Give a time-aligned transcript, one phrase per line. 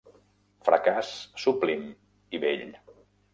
[0.69, 1.11] Fracàs
[1.43, 1.85] sublim
[2.39, 2.67] i bell.